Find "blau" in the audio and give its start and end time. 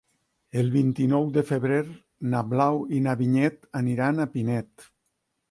2.55-2.81